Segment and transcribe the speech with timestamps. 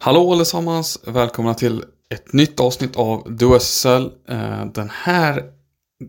[0.00, 1.00] Hallå allesammans!
[1.06, 4.10] Välkomna till ett nytt avsnitt av DuSSL.
[4.28, 5.42] Eh, den här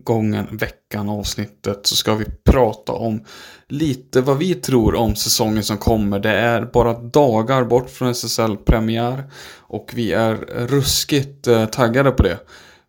[0.04, 3.24] gången, veckan, avsnittet så ska vi prata om
[3.68, 6.18] lite vad vi tror om säsongen som kommer.
[6.18, 10.34] Det är bara dagar bort från SSL-premiär och vi är
[10.68, 12.38] ruskigt eh, taggade på det.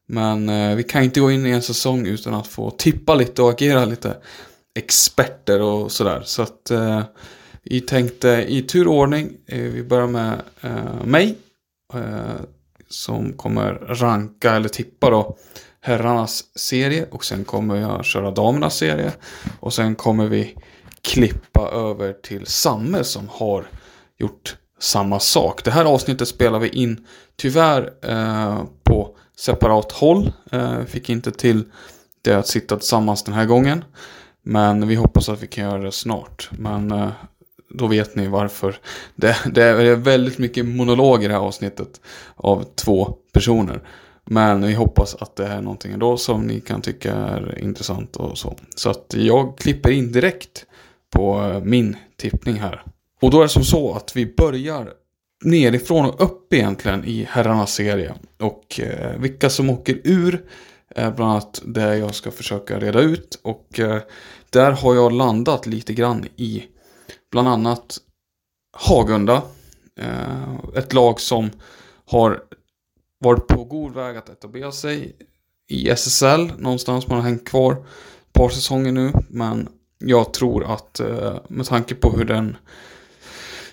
[0.08, 3.42] Men eh, vi kan inte gå in i en säsong utan att få tippa lite
[3.42, 4.18] och agera lite
[4.76, 6.22] experter och sådär.
[6.26, 7.02] Så att eh,
[7.64, 9.38] vi tänkte i tur och ordning.
[9.48, 11.38] Eh, vi börjar med eh, mig.
[11.94, 12.42] Eh,
[12.90, 15.38] som kommer ranka eller tippa då
[15.82, 17.06] herrarnas serie.
[17.12, 19.12] Och sen kommer jag köra damernas serie.
[19.60, 20.56] Och sen kommer vi
[21.02, 23.66] klippa över till Samme som har
[24.18, 25.64] gjort samma sak.
[25.64, 30.34] Det här avsnittet spelar vi in tyvärr eh, på separat håll.
[30.52, 31.64] Eh, fick inte till
[32.22, 33.84] det att sitta tillsammans den här gången.
[34.44, 36.50] Men vi hoppas att vi kan göra det snart.
[36.52, 37.12] Men eh,
[37.74, 38.78] då vet ni varför.
[39.16, 42.02] Det, det är väldigt mycket monolog i det här avsnittet
[42.36, 43.82] av två personer.
[44.26, 48.38] Men vi hoppas att det är någonting ändå som ni kan tycka är intressant och
[48.38, 48.58] så.
[48.76, 50.66] Så att jag klipper in direkt
[51.10, 52.84] på eh, min tippning här.
[53.22, 54.94] Och då är det som så att vi börjar
[55.44, 58.14] nerifrån och upp egentligen i herrarnas serie.
[58.40, 60.46] Och eh, vilka som åker ur
[60.96, 63.40] är bland annat det jag ska försöka reda ut.
[63.44, 64.02] Och eh,
[64.50, 66.64] där har jag landat lite grann i
[67.32, 67.98] bland annat
[68.78, 69.42] Hagunda.
[70.00, 71.50] Eh, ett lag som
[72.06, 72.44] har
[73.20, 75.16] varit på god väg att etablera sig
[75.68, 76.52] i SSL.
[76.58, 79.12] Någonstans man har hängt kvar ett par säsonger nu.
[79.30, 82.58] Men jag tror att eh, med tanke på hur den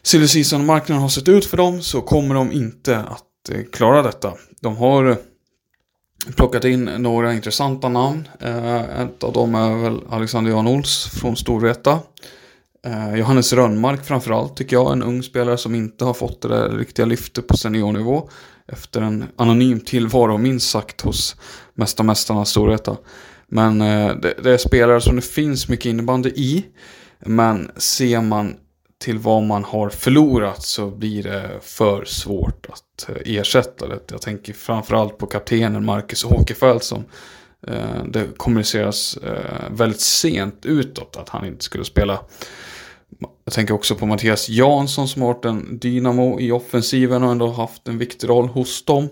[0.02, 4.34] silly marknaden har sett ut för dem så kommer de inte att eh, klara detta.
[4.60, 5.16] De har
[6.36, 8.28] plockat in några intressanta namn.
[8.98, 11.98] ett av dem är väl Alexander Jan Ols från Storvreta.
[12.86, 16.68] Eh, Johannes Rönnmark framförallt tycker jag, en ung spelare som inte har fått det där
[16.68, 18.28] riktiga lyftet på seniornivå.
[18.72, 21.36] Efter en anonym tillvaro minst sagt hos
[21.74, 22.96] Mästarmästarna Storvreta.
[23.46, 26.64] Men eh, det, det, är spelare som det finns mycket innebandy i.
[27.18, 28.56] Men ser man
[28.98, 34.00] till vad man har förlorat så blir det för svårt att eh, ersätta det.
[34.10, 37.04] Jag tänker framförallt på kaptenen Marcus Åkerfeldt som
[37.66, 42.20] Eh, det kommuniceras eh, väldigt sent utåt att han inte skulle spela
[43.44, 47.48] jag tänker också på Mattias Jansson som har varit en dynamo i offensiven och ändå
[47.50, 49.08] haft en viktig roll hos dem.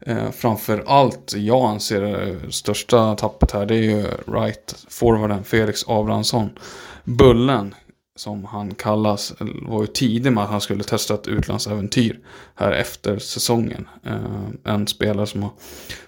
[0.00, 5.88] Eh, framför allt, jag anser det största tappet här, det är ju right forwarden Felix
[5.88, 6.50] Abrahamsson.
[7.04, 7.74] Bullen,
[8.16, 12.20] som han kallas, var ju tidig med att han skulle testa ett utlandsäventyr
[12.54, 13.88] här efter säsongen.
[14.06, 15.52] Eh, en spelare som har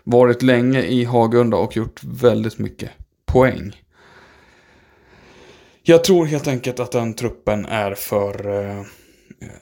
[0.05, 2.91] varit länge i Hagunda och gjort väldigt mycket
[3.27, 3.83] poäng.
[5.83, 8.85] Jag tror helt enkelt att den truppen är för, eh,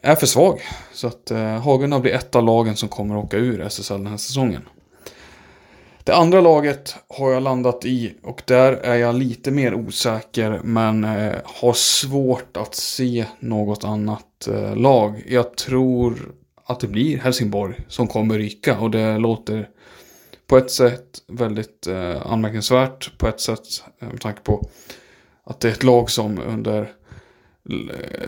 [0.01, 0.61] är för svag.
[0.93, 4.07] Så att eh, Hagunda blir ett av lagen som kommer att åka ur SSL den
[4.07, 4.63] här säsongen.
[6.07, 11.05] Det andra laget har jag landat i och där är jag lite mer osäker men
[11.05, 15.25] eh, har svårt att se något annat eh, lag.
[15.29, 16.33] Jag tror
[16.65, 19.69] att det blir Helsingborg som kommer ryka och det låter
[20.47, 24.69] på ett sätt väldigt eh, anmärkningsvärt på ett sätt med tanke på
[25.45, 26.93] att det är ett lag som under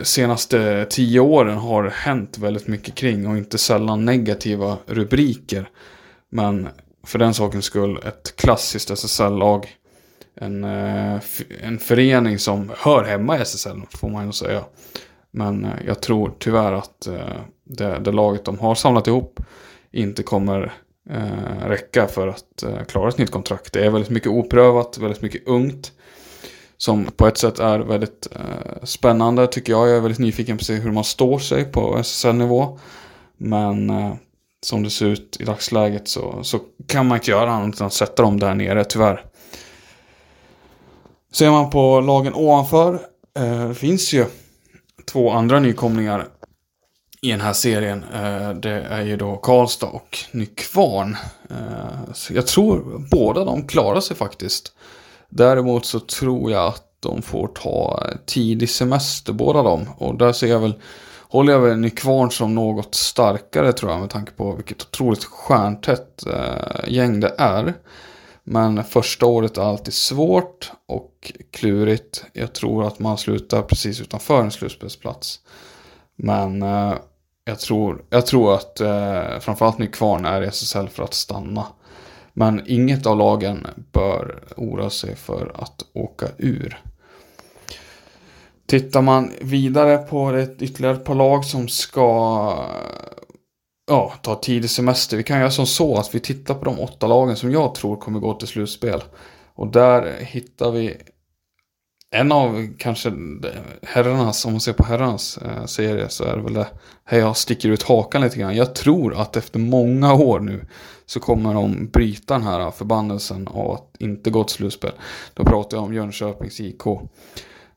[0.01, 5.69] senaste tio åren har hänt väldigt mycket kring och inte sällan negativa rubriker.
[6.29, 6.67] Men
[7.09, 9.75] för den sakens skull ett klassiskt SSL-lag.
[10.35, 11.19] En, eh,
[11.61, 14.63] en förening som hör hemma i SSL får man ju säga.
[15.31, 19.39] Men eh, jag tror tyvärr att eh, det, det laget de har samlat ihop
[19.91, 20.73] inte kommer
[21.65, 23.73] räcka för att klara ett nytt kontrakt.
[23.73, 25.91] Det är väldigt mycket oprövat, väldigt mycket ungt.
[26.77, 28.27] Som på ett sätt är väldigt
[28.83, 29.89] spännande tycker jag.
[29.89, 32.79] Jag är väldigt nyfiken på att se hur man står sig på SSL-nivå.
[33.37, 33.91] Men
[34.61, 37.93] som det ser ut i dagsläget så, så kan man inte göra annat än att
[37.93, 39.25] sätta dem där nere, tyvärr.
[41.33, 42.99] Ser man på lagen ovanför,
[43.39, 44.25] eh, finns ju
[45.11, 46.27] två andra nykomlingar
[47.21, 48.03] i den här serien.
[48.13, 51.17] Eh, det är ju då Karlstad och Nykvarn.
[51.49, 54.73] Eh, jag tror båda de klarar sig faktiskt.
[55.29, 59.89] Däremot så tror jag att de får ta tidig semester båda de.
[59.97, 60.73] Och där ser jag väl
[61.29, 66.25] håller jag väl Nykvarn som något starkare tror jag med tanke på vilket otroligt stjärntätt
[66.27, 67.73] eh, gäng det är.
[68.43, 72.25] Men första året är alltid svårt och klurigt.
[72.33, 75.39] Jag tror att man slutar precis utanför en slutspelsplats.
[76.15, 76.93] Men eh,
[77.45, 81.65] jag, tror, jag tror att eh, framförallt Nykvarn är i SSL för att stanna.
[82.33, 86.81] Men inget av lagen bör oroa sig för att åka ur.
[88.69, 92.03] Tittar man vidare på ett ytterligare ett par lag som ska
[93.87, 95.17] ja, ta tidig semester.
[95.17, 97.95] Vi kan göra som så att vi tittar på de åtta lagen som jag tror
[97.95, 99.03] kommer gå till slutspel.
[99.53, 100.97] Och där hittar vi
[102.15, 103.13] en av kanske
[103.83, 106.67] herrarnas, om man ser på herrarnas eh, serie så är det väl det
[107.05, 108.55] här jag sticker ut hakan lite grann.
[108.55, 110.65] Jag tror att efter många år nu
[111.05, 114.91] så kommer de bryta den här förbannelsen av att inte gå till slutspel.
[115.33, 116.83] Då pratar jag om Jönköpings IK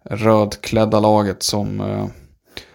[0.04, 2.06] rödklädda laget som eh,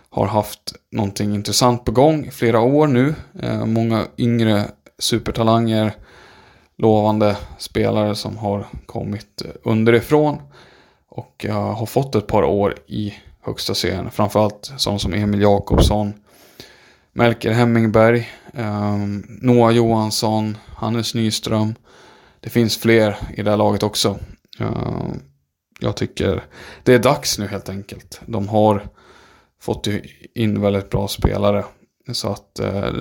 [0.10, 3.16] har haft någonting intressant på gång i flera år nu.
[3.40, 4.66] Eh, många yngre
[5.00, 5.96] supertalanger,
[6.78, 10.38] lovande spelare som har kommit underifrån
[11.10, 14.12] och eh, har fått ett par år i högsta serien.
[14.12, 16.14] Framförallt sådana som Emil Jakobsson,
[17.14, 18.98] Melker Hemmingberg, eh,
[19.42, 21.76] Noah Johansson, Hannes Nyström.
[22.40, 24.20] Det finns fler i det här laget också.
[24.60, 25.06] Eh,
[25.80, 26.44] jag tycker
[26.84, 28.22] det är dags nu helt enkelt.
[28.26, 28.88] De har
[29.62, 29.88] fått
[30.36, 31.66] in väldigt bra spelare.
[32.12, 32.92] Så att eh,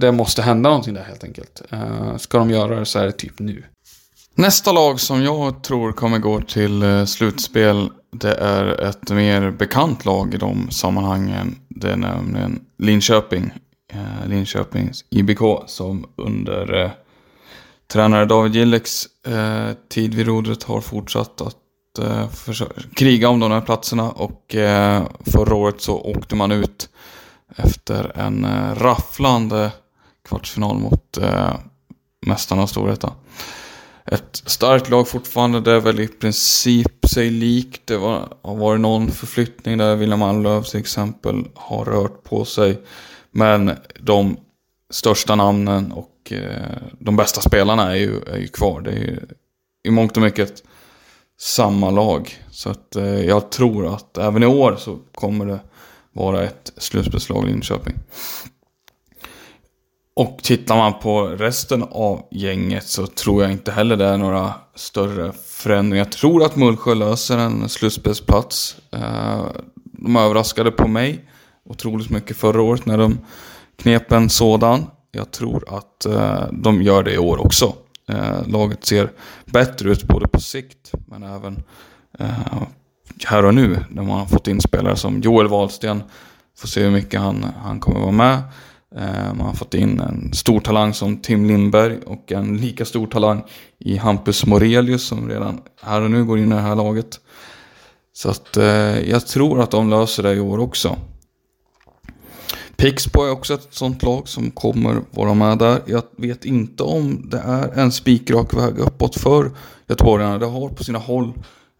[0.00, 1.62] det måste hända någonting där helt enkelt.
[1.70, 3.64] Eh, ska de göra det så är det typ nu.
[4.34, 7.90] Nästa lag som jag tror kommer gå till eh, slutspel
[8.20, 11.58] det är ett mer bekant lag i de sammanhangen.
[11.68, 13.50] Det är nämligen Linköping.
[13.92, 16.90] Eh, Linköpings IBK som under eh,
[17.92, 21.56] tränare David Gilleks eh, tid vid rodret har fortsatt att
[21.98, 22.28] Eh,
[22.94, 26.88] kriga om de här platserna och eh, förra året så åkte man ut
[27.56, 29.70] efter en eh, rafflande
[30.28, 31.56] kvartsfinal mot eh,
[32.26, 33.12] mästarna Storvreta.
[34.04, 37.86] Ett starkt lag fortfarande, det är väl i princip sig likt.
[37.86, 42.80] Det var, har varit någon förflyttning där William Almlöv till exempel har rört på sig.
[43.30, 43.70] Men
[44.00, 44.36] de
[44.90, 48.80] största namnen och eh, de bästa spelarna är ju, är ju kvar.
[48.80, 49.20] Det är ju
[49.84, 50.62] i mångt och mycket
[51.38, 52.38] samma lag.
[52.50, 55.60] Så att eh, jag tror att även i år så kommer det
[56.12, 57.94] vara ett slutspelslag i Linköping.
[60.14, 64.54] Och tittar man på resten av gänget så tror jag inte heller det är några
[64.74, 66.04] större förändringar.
[66.04, 68.76] Jag tror att Mullsjö löser en slutspelsplats.
[68.92, 69.44] Eh,
[69.84, 71.24] de överraskade på mig
[71.64, 73.18] otroligt mycket förra året när de
[73.76, 74.86] knep en sådan.
[75.10, 77.74] Jag tror att eh, de gör det i år också.
[78.08, 79.12] Eh, laget ser
[79.44, 81.62] bättre ut både på sikt men även
[82.18, 82.62] eh,
[83.24, 83.84] här och nu.
[83.90, 86.02] När man har fått in spelare som Joel Wahlsten.
[86.58, 88.42] Får se hur mycket han, han kommer vara med.
[88.96, 93.06] Eh, man har fått in en stor talang som Tim Lindberg och en lika stor
[93.06, 93.44] talang
[93.78, 97.20] i Hampus Morelius som redan här och nu går in i det här laget.
[98.12, 100.96] Så att eh, jag tror att de löser det i år också.
[102.76, 105.82] Pixbo är också ett sånt lag som kommer vara med där.
[105.86, 109.50] Jag vet inte om det är en spikrak väg uppåt för
[109.86, 110.38] göteborgarna.
[110.38, 111.32] Det har på sina håll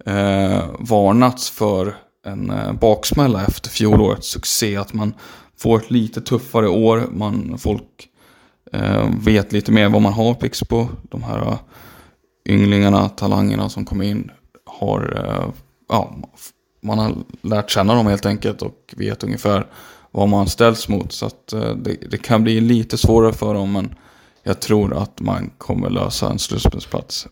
[0.06, 4.76] eh, varnats för en eh, baksmälla efter fjolårets succé.
[4.76, 5.14] Att man
[5.58, 7.04] får ett lite tuffare år.
[7.12, 8.08] Man, folk
[8.72, 10.88] eh, vet lite mer vad man har Pixbo.
[11.02, 11.58] De här uh,
[12.48, 14.30] ynglingarna, talangerna som kom in
[14.64, 15.52] har, uh,
[15.88, 16.14] ja,
[16.82, 19.66] man har lärt känna dem helt enkelt och vet ungefär
[20.16, 21.12] vad man ställs mot.
[21.12, 23.94] Så att eh, det, det, kan bli lite svårare för dem men
[24.42, 27.26] jag tror att man kommer lösa en slutspelsplats.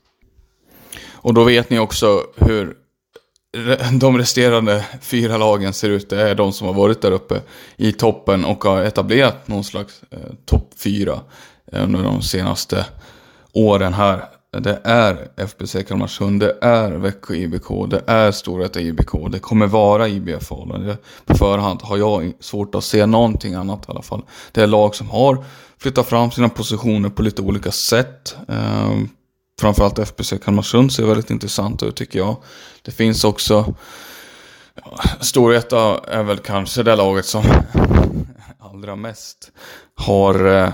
[1.12, 2.76] Och då vet ni också hur
[4.00, 7.40] de resterande fyra lagen ser ut, det är de som har varit där uppe
[7.76, 11.20] i toppen och har etablerat någon slags eh, topp fyra
[11.72, 12.86] eh, under de senaste
[13.52, 14.24] åren här.
[14.60, 20.08] Det är FBC Kalmarsund, det är Växjö IBK, det är Storvreta IBK, det kommer vara
[20.08, 20.96] IBF Falun.
[21.24, 24.22] På förhand har jag svårt att se någonting annat i alla fall.
[24.52, 25.44] Det är lag som har
[25.78, 28.36] flyttat fram sina positioner på lite olika sätt.
[28.48, 29.08] Ehm,
[29.60, 32.36] framförallt FBC Kalmarsund ser väldigt intressant ut tycker jag.
[32.82, 33.74] Det finns också
[35.20, 37.44] Storvreta är väl kanske det laget som
[38.58, 39.52] allra mest
[39.94, 40.72] har eh,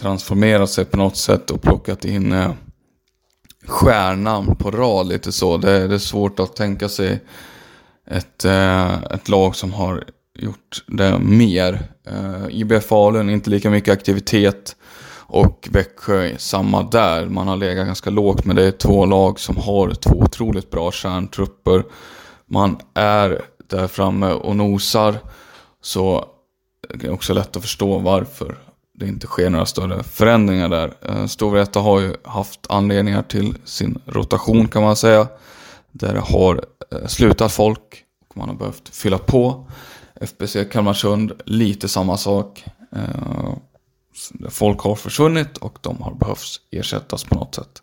[0.00, 2.52] transformerat sig på något sätt och plockat in eh,
[3.70, 5.56] stjärnan på rad lite så.
[5.56, 7.20] Det, det, är svårt att tänka sig
[8.06, 10.04] ett, eh, ett lag som har
[10.38, 11.82] gjort det mer.
[12.06, 14.76] Eh, IBF Falun, inte lika mycket aktivitet.
[15.32, 17.26] Och Växjö, samma där.
[17.26, 20.92] Man har legat ganska lågt, men det är två lag som har två otroligt bra
[20.92, 21.84] kärntrupper.
[22.46, 25.18] Man är där framme och nosar.
[25.82, 26.24] Så
[26.94, 28.58] det är också lätt att förstå varför
[29.00, 30.94] det inte sker några större förändringar där.
[31.02, 35.28] Eh, Storvreta har ju haft anledningar till sin rotation kan man säga.
[35.92, 39.70] Där det har eh, slutat folk och man har behövt fylla på.
[40.20, 42.64] FBC Kalmarsund, lite samma sak.
[42.92, 43.54] Eh,
[44.48, 47.82] folk har försvunnit och de har behövt ersättas på något sätt.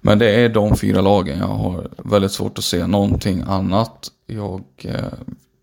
[0.00, 1.38] Men det är de fyra lagen.
[1.38, 4.08] Jag har väldigt svårt att se någonting annat.
[4.26, 4.64] Jag,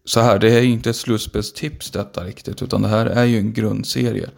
[0.09, 2.61] så här, det är inte ett slutspelstips detta riktigt.
[2.61, 4.29] Utan det här är ju en grundserie.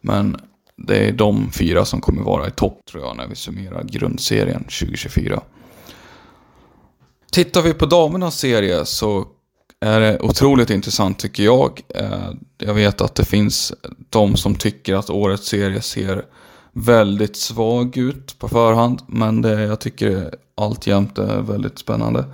[0.00, 0.36] Men
[0.76, 4.62] det är de fyra som kommer vara i topp tror jag när vi summerar grundserien
[4.62, 5.42] 2024.
[7.32, 9.26] Tittar vi på damernas serie så
[9.80, 11.82] är det otroligt intressant tycker jag.
[11.88, 13.72] Eh, jag vet att det finns
[14.10, 16.24] de som tycker att årets serie ser
[16.72, 19.02] väldigt svag ut på förhand.
[19.06, 22.24] Men det jag tycker alltjämt är väldigt spännande.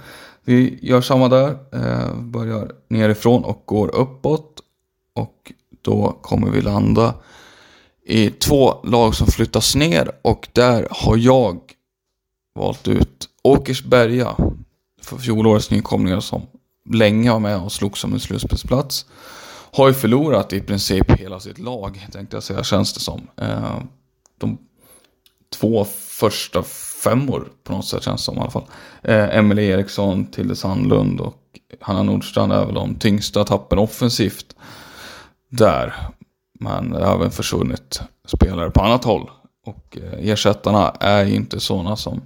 [0.45, 4.61] Vi gör samma där, eh, börjar nerifrån och går uppåt.
[5.15, 7.15] Och då kommer vi landa
[8.05, 11.61] i två lag som flyttas ner och där har jag
[12.55, 14.37] valt ut Åkersberga
[15.03, 16.43] för fjolårets nykomlingar som
[16.91, 19.07] länge var med och slogs som en slutspelsplats.
[19.73, 23.29] Har ju förlorat i princip hela sitt lag, tänkte jag säga, känns det som.
[23.37, 23.79] Eh,
[24.39, 24.59] de
[25.51, 26.63] två första
[27.03, 28.65] femmor på något sätt känns det som i alla fall.
[29.03, 31.37] Eh, Emelie Eriksson, Tilde Sandlund och
[31.81, 34.57] Hanna Nordstrand är väl de tyngsta tappen offensivt
[35.49, 35.95] där.
[36.61, 39.31] Men det har även försvunnit spelare på annat håll.
[39.67, 42.23] Och eh, ersättarna är ju inte sådana som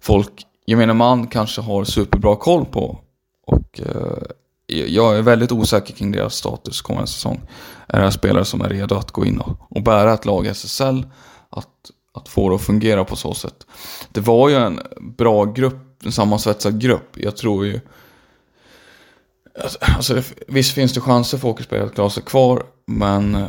[0.00, 2.98] folk, gemene man, kanske har superbra koll på.
[3.46, 4.22] Och eh,
[4.66, 7.40] jag är väldigt osäker kring deras status kommande säsong.
[7.86, 10.46] Är det här spelare som är redo att gå in och, och bära ett lag
[10.46, 11.06] i SSL?
[11.50, 13.66] Att, att få det att fungera på så sätt.
[14.12, 17.10] Det var ju en bra grupp, en sammansvetsad grupp.
[17.14, 17.80] Jag tror ju...
[19.62, 22.66] Alltså, alltså visst finns det chanser för Åkersberga att klara sig kvar.
[22.86, 23.46] Men eh,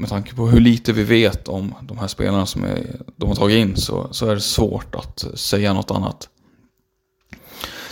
[0.00, 3.36] med tanke på hur lite vi vet om de här spelarna som är, de har
[3.36, 6.28] tagit in så, så är det svårt att säga något annat.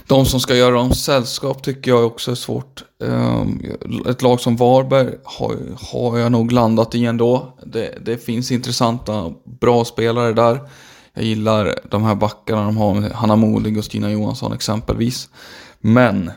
[0.06, 2.84] De som ska göra dem sällskap tycker jag också är svårt.
[3.04, 3.62] Ehm,
[4.06, 7.58] ett lag som Varberg har, har jag nog landat i ändå.
[7.66, 10.60] Det, det finns intressanta, bra spelare där.
[11.14, 15.28] Jag gillar de här backarna de har, Hanna Modig och Stina Johansson exempelvis.
[15.80, 16.30] Men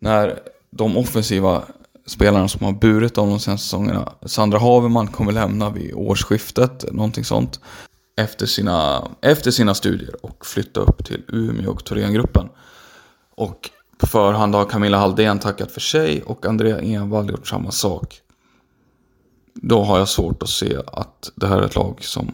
[0.00, 0.38] när
[0.70, 1.62] de offensiva
[2.08, 4.12] spelarna som har burit dem de senaste säsongerna.
[4.26, 7.60] Sandra Haverman kommer lämna vid årsskiftet, någonting sånt.
[8.16, 12.48] Efter sina, efter sina studier och flytta upp till Umeå och Thorengruppen.
[13.38, 18.20] Och på förhand har Camilla Halldén tackat för sig och Andrea Envall gjort samma sak.
[19.54, 22.32] Då har jag svårt att se att det här är ett lag som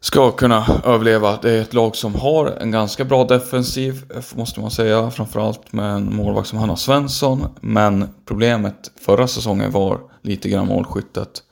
[0.00, 1.38] ska kunna överleva.
[1.42, 5.10] Det är ett lag som har en ganska bra defensiv, måste man säga.
[5.10, 7.46] Framförallt med en målvakt som Hanna Svensson.
[7.60, 11.42] Men problemet förra säsongen var lite grann målskyttet.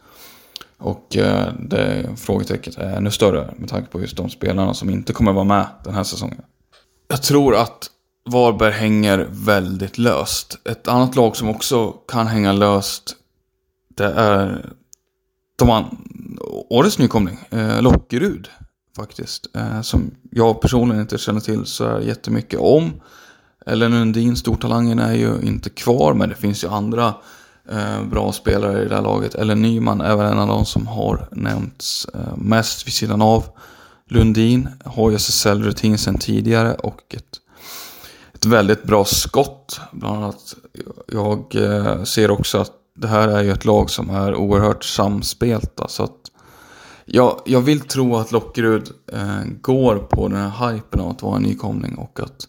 [0.79, 5.13] Och eh, det frågetecknet är ännu större med tanke på just de spelarna som inte
[5.13, 6.43] kommer vara med den här säsongen.
[7.11, 7.91] Jag tror att
[8.25, 10.59] Varberg hänger väldigt löst.
[10.65, 13.17] Ett annat lag som också kan hänga löst
[13.97, 14.71] det är
[15.57, 15.97] de an
[16.69, 18.49] årets nykomling, eh, Lockerud
[18.97, 19.47] faktiskt.
[19.57, 22.93] Eh, som jag personligen inte känner till så är jättemycket om.
[23.67, 27.15] Ellen Lundin, stortalangen, är ju inte kvar men det finns ju andra
[27.71, 29.35] eh, bra spelare i det här laget.
[29.35, 33.45] Ellen Nyman är väl en av de som har nämnts eh, mest vid sidan av
[34.11, 34.69] Lundin.
[34.85, 37.41] Har ju SSL-rutin sedan tidigare och ett,
[38.35, 39.81] ett väldigt bra skott.
[39.93, 40.55] Bland annat
[41.07, 45.89] jag eh, ser också att det här är ju ett lag som är oerhört samspelta.
[45.89, 46.17] Så att
[47.05, 51.37] jag, jag vill tro att Lockerud eh, går på den här hypen av att vara
[51.37, 52.49] en nykomling och att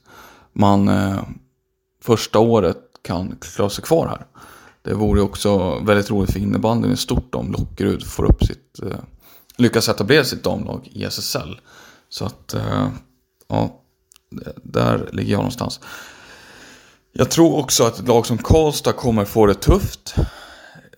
[0.53, 1.19] man eh,
[2.03, 4.25] första året kan klara sig kvar här.
[4.81, 8.99] Det vore också väldigt roligt för innebandyn i stort om Lockerud får upp sitt, eh,
[9.61, 11.59] lyckas etablera sitt damlag i SSL.
[12.09, 12.89] Så att, eh,
[13.47, 13.81] ja,
[14.63, 15.79] där ligger jag någonstans.
[17.13, 20.15] Jag tror också att ett lag som Karlstad kommer få det tufft.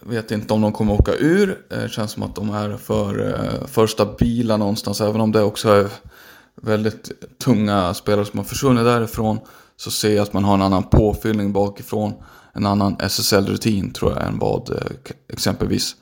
[0.01, 1.65] Vet inte om de kommer åka ur.
[1.71, 5.01] Eh, det känns som att de är för, eh, för stabila någonstans.
[5.01, 5.87] Även om det också är
[6.61, 9.39] väldigt tunga spelare som har försvunnit därifrån.
[9.77, 12.13] Så ser jag att man har en annan påfyllning bakifrån.
[12.53, 14.79] En annan SSL-rutin tror jag än vad
[15.33, 15.95] exempelvis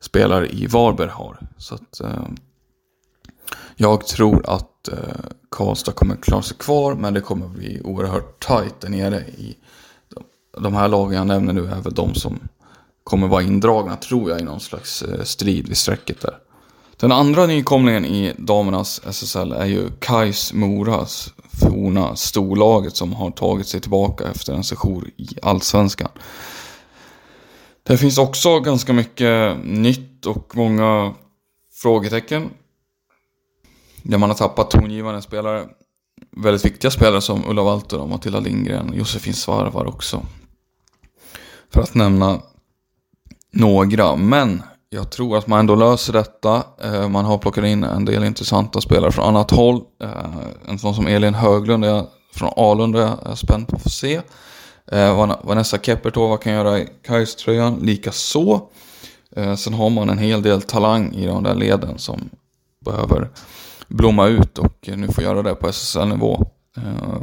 [0.00, 1.38] spelare i Varberg har.
[1.58, 2.28] Så att, eh,
[3.76, 4.98] jag tror att eh,
[5.50, 9.20] Karlstad kommer klara sig kvar, men det kommer bli oerhört tajt där nere.
[9.20, 9.56] I
[10.58, 12.38] de här lagen jag nämner nu är väl de som
[13.04, 16.38] kommer vara indragna, tror jag, i någon slags eh, strid vid strecket där.
[16.96, 23.66] Den andra nykomlingen i damernas SSL är ju Kais Moras forna storlaget som har tagit
[23.66, 26.08] sig tillbaka efter en session i Allsvenskan.
[27.88, 31.14] Det finns också ganska mycket nytt och många
[31.72, 32.50] frågetecken.
[34.02, 35.66] Där man har tappat tongivande spelare.
[36.36, 38.92] Väldigt viktiga spelare som Ulla Walter och Matilda Lindgren.
[38.94, 40.22] Josefin Svarvar också.
[41.72, 42.40] För att nämna
[43.52, 44.16] några.
[44.16, 46.62] Men jag tror att man ändå löser detta.
[46.82, 49.80] Eh, man har plockat in en del intressanta spelare från annat håll.
[50.02, 50.36] Eh,
[50.68, 51.84] en sån som Elin Höglund
[52.34, 54.20] från Alunda är jag spänd på att få se.
[54.92, 58.60] Eh, Vanessa Keppertova kan göra i Kajs-tröjan, likaså.
[59.36, 62.30] Eh, sen har man en hel del talang i de där leden som
[62.84, 63.28] behöver
[63.88, 66.46] blomma ut och nu får göra det på SSL-nivå.
[66.76, 67.22] Eh,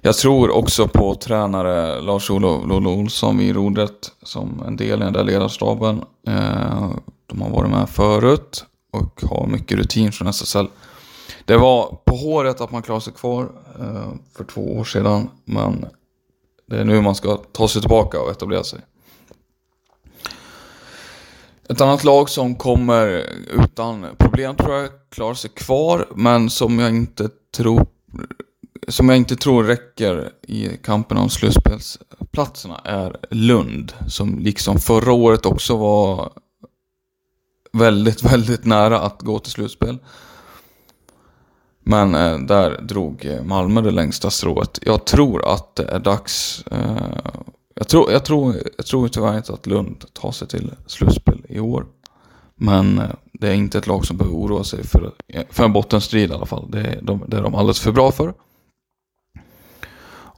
[0.00, 5.12] jag tror också på tränare Lars-Olof Lollo Olsson vid rodret som en del i den
[5.12, 6.04] där ledarstaben.
[6.26, 6.90] Eh,
[7.26, 10.66] de har varit med förut och har mycket rutin från SSL.
[11.44, 13.48] Det var på håret att man klarade sig kvar
[14.36, 15.28] för två år sedan.
[15.44, 15.86] Men
[16.70, 18.80] det är nu man ska ta sig tillbaka och etablera sig.
[21.68, 23.26] Ett annat lag som kommer
[23.64, 26.08] utan problem tror jag klarar sig kvar.
[26.14, 27.86] Men som jag inte tror
[28.88, 33.92] som jag inte tror räcker i kampen om slutspelsplatserna är Lund.
[34.08, 36.32] Som liksom förra året också var
[37.72, 39.98] väldigt, väldigt nära att gå till slutspel.
[41.90, 44.78] Men eh, där drog eh, Malmö det längsta strået.
[44.82, 46.64] Jag tror att det är dags.
[46.70, 47.32] Eh,
[47.74, 51.60] jag, tror, jag, tror, jag tror tyvärr inte att Lund tar sig till slutspel i
[51.60, 51.86] år.
[52.56, 55.72] Men eh, det är inte ett lag som behöver oroa sig för, eh, för en
[55.72, 56.70] bottenstrid i alla fall.
[56.70, 58.34] Det är, de, det är de alldeles för bra för.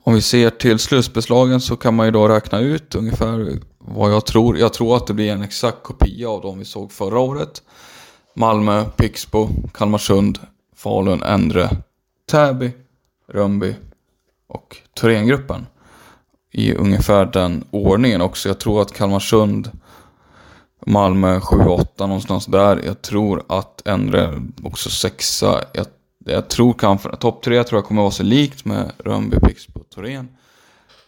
[0.04, 4.26] Om vi ser till slutspelslagen så kan man ju då räkna ut ungefär vad jag
[4.26, 4.58] tror.
[4.58, 7.62] Jag tror att det blir en exakt kopia av de vi såg förra året.
[8.34, 10.38] Malmö, Pixbo, Kalmarsund,
[10.82, 11.70] Falun, Endre,
[12.30, 12.72] Täby,
[13.28, 13.74] Rönnby
[14.46, 15.66] och Thorengruppen.
[16.50, 18.48] I ungefär den ordningen också.
[18.48, 19.70] Jag tror att Kalmarsund,
[20.86, 22.80] Malmö 7-8 någonstans där.
[22.86, 25.64] Jag tror att Endre också sexa.
[25.72, 25.86] Jag
[26.24, 29.90] jag tror kanske, topp tre tror jag kommer vara så likt med Rönnby, Pixbo och
[29.90, 30.28] Thoren.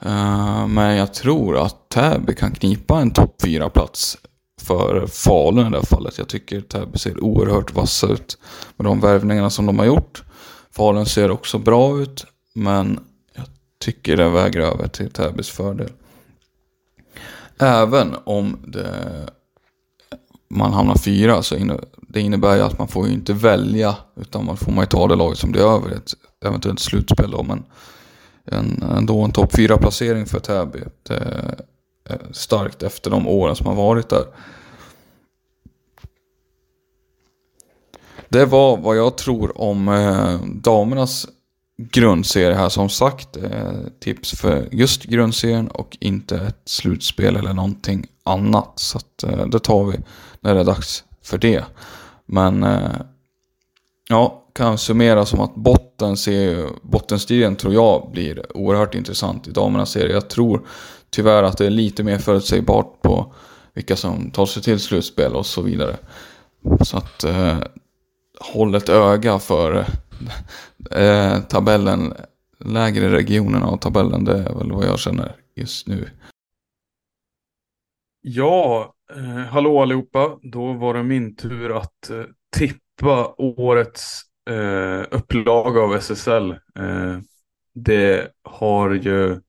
[0.06, 4.18] Uh, eh, men jag tror att Täby kan knipa en topp 4 plats
[4.64, 6.18] för Falun i det här fallet.
[6.18, 8.38] Jag tycker Täby ser oerhört vassa ut
[8.76, 10.22] med de värvningarna som de har gjort.
[10.70, 13.00] Falun ser också bra ut, men
[13.34, 13.46] jag
[13.78, 15.90] tycker det väger över till Täbys fördel.
[17.58, 19.28] Även om det,
[20.50, 21.56] man hamnar fyra så
[22.08, 25.08] det innebär ju att man får ju inte välja utan man får man ju ta
[25.08, 27.42] det laget som blir över ett eventuellt slutspel då.
[27.42, 27.64] Men
[28.44, 30.78] en, ändå en topp 4 placering för Täby.
[31.02, 31.54] Det
[32.10, 34.24] Eh, starkt efter de åren som har varit där.
[38.28, 41.26] Det var vad jag tror om eh, damernas
[41.76, 42.68] grundserie här.
[42.68, 48.72] Som sagt, eh, tips för just grundserien och inte ett slutspel eller någonting annat.
[48.76, 49.98] Så att, det tar vi
[50.40, 51.64] när det är dags för det.
[52.26, 52.66] Men
[54.08, 59.90] ja, kan summera som att botten ser, bottenstriden tror jag blir oerhört intressant i damernas
[59.90, 60.12] serie.
[60.12, 60.66] Jag tror
[61.14, 63.34] tyvärr att det är lite mer förutsägbart på
[63.74, 65.96] vilka som tar sig till slutspel och så vidare.
[66.80, 67.58] Så att eh,
[68.40, 69.86] håll ett öga för
[70.90, 72.14] eh, eh tabellen,
[72.58, 74.24] lägre regionerna av tabellen.
[74.24, 76.08] Det är väl vad jag känner just nu.
[78.20, 80.38] Ja, eh, hallå allihopa.
[80.42, 82.24] Då var det min tur att eh,
[82.56, 86.50] tippa årets eh, upplaga av SSL.
[86.50, 87.18] Eh,
[87.74, 89.40] det har ju,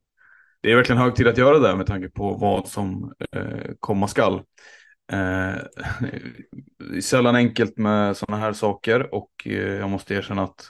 [0.66, 4.08] det är verkligen hög tid att göra det med tanke på vad som eh, komma
[4.08, 4.42] skall.
[5.12, 5.56] Eh,
[7.02, 10.66] sällan enkelt med sådana här saker och eh, jag måste erkänna att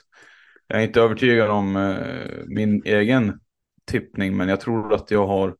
[0.68, 3.40] Jag är inte övertygad om eh, min egen
[3.86, 5.56] tippning, men jag tror att jag har,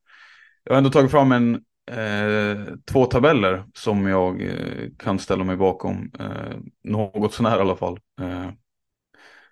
[0.64, 1.56] jag har ändå tagit fram en,
[1.92, 7.76] eh, två tabeller som jag eh, kan ställa mig bakom, eh, något sånär i alla
[7.76, 8.00] fall.
[8.22, 8.50] Eh,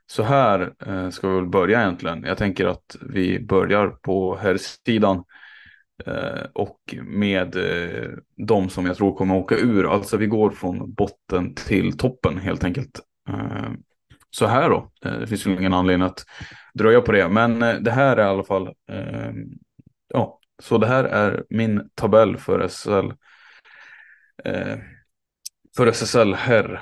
[0.06, 2.24] så här eh, ska vi väl börja egentligen.
[2.24, 5.24] Jag tänker att vi börjar på här sidan
[6.06, 8.10] eh, och med eh,
[8.48, 9.94] de som jag tror kommer åka ur.
[9.94, 13.00] Alltså vi går från botten till toppen helt enkelt.
[13.30, 13.72] Eh,
[14.30, 14.92] så här då.
[15.06, 16.26] Eh, det finns ju ingen anledning att
[16.74, 17.30] dröja på det.
[17.30, 18.68] Men eh, det här är i alla fall.
[18.89, 19.32] Eh,
[20.08, 23.13] ja, så det här är min tabell för SSL.
[25.78, 26.82] för SSL herr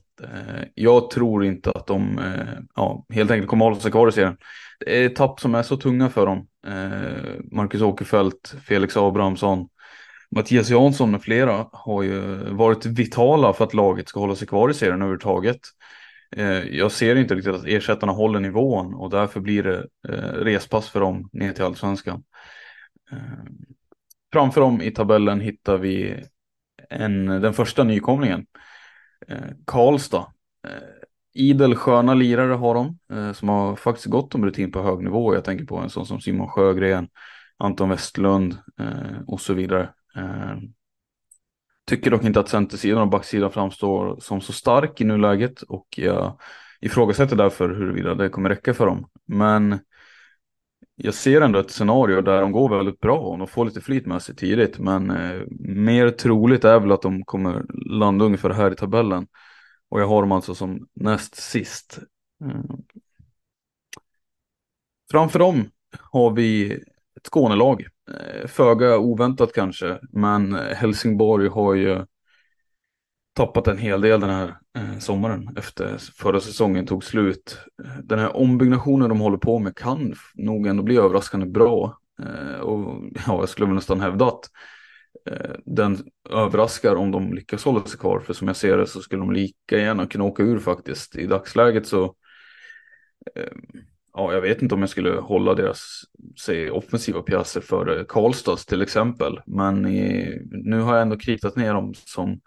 [0.23, 4.07] Eh, jag tror inte att de eh, ja, helt enkelt kommer att hålla sig kvar
[4.07, 4.37] i serien.
[4.79, 6.47] Det är tapp som är så tunga för dem.
[6.67, 9.67] Eh, Marcus Åkerfeldt, Felix Abrahamsson,
[10.35, 14.69] Mattias Jansson med flera har ju varit vitala för att laget ska hålla sig kvar
[14.69, 15.59] i serien överhuvudtaget.
[16.71, 19.87] Jag ser inte riktigt att ersättarna håller nivån och därför blir det
[20.43, 22.23] respass för dem ner till allsvenskan.
[24.33, 26.23] Framför dem i tabellen hittar vi
[26.89, 28.45] en, den första nykomlingen
[29.31, 30.25] Eh, Karlstad.
[30.67, 30.73] Eh,
[31.33, 35.33] idel sköna lirare har de eh, som har faktiskt gått om rutin på hög nivå.
[35.33, 37.09] Jag tänker på en sån som Simon Sjögren,
[37.57, 39.89] Anton Westlund eh, och så vidare.
[40.15, 40.55] Eh,
[41.85, 46.39] tycker dock inte att centersidan och backsidan framstår som så stark i nuläget och jag
[46.81, 49.09] ifrågasätter därför huruvida det kommer räcka för dem.
[49.27, 49.79] Men
[51.03, 54.05] jag ser ändå ett scenario där de går väldigt bra och de får lite flyt
[54.05, 54.79] med sig tidigt.
[54.79, 59.27] Men eh, mer troligt är väl att de kommer landa ungefär här i tabellen.
[59.89, 61.99] Och jag har dem alltså som näst sist.
[62.45, 62.75] Eh.
[65.11, 65.65] Framför dem
[66.11, 66.71] har vi
[67.15, 67.85] ett Skånelag.
[68.11, 72.05] Eh, föga oväntat kanske, men eh, Helsingborg har ju
[73.33, 77.57] tappat en hel del den här eh, sommaren efter förra säsongen tog slut.
[77.83, 81.97] Eh, den här ombyggnationen de håller på med kan nog ändå bli överraskande bra.
[82.23, 84.49] Eh, och ja, jag skulle väl nästan hävda att
[85.29, 85.97] eh, den
[86.29, 88.19] överraskar om de lyckas hålla sig kvar.
[88.19, 91.15] För som jag ser det så skulle de lika gärna kunna åka ur faktiskt.
[91.15, 92.15] I dagsläget så
[93.35, 93.51] eh,
[94.13, 96.01] ja, jag vet inte om jag skulle hålla deras
[96.45, 99.39] säg, offensiva pjäser för Karlstads till exempel.
[99.45, 102.39] Men i, nu har jag ändå kritat ner dem som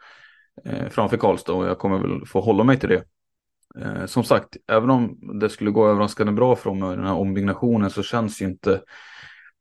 [0.64, 3.04] eh, framför Karlstad och jag kommer väl få hålla mig till det.
[3.80, 7.90] Eh, som sagt, även om det skulle gå överraskande bra från i den här ombyggnationen
[7.90, 8.80] så känns ju inte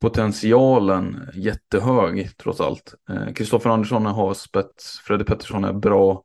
[0.02, 2.96] potentialen jättehög trots allt.
[3.10, 6.24] Eh, Kristoffer eh, Andersson har spets, Fredrik Pettersson är bra.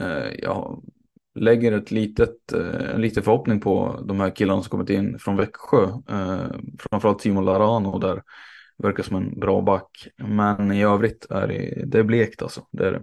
[0.00, 0.82] Eh, jag
[1.34, 5.36] lägger ett litet, eh, en liten förhoppning på de här killarna som kommit in från
[5.36, 5.82] Växjö.
[6.10, 8.22] Eh, framförallt Simon Larano där
[8.78, 10.08] verkar som en bra back.
[10.16, 12.66] Men i övrigt är det, det är blekt alltså.
[12.70, 13.02] Det är det.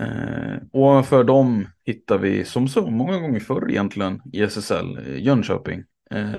[0.00, 5.84] Eh, ovanför dem hittar vi som så många gånger förr egentligen i SSL, eh, Jönköping.
[6.10, 6.34] Eh,